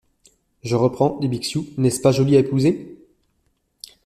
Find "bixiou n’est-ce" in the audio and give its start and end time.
1.27-2.01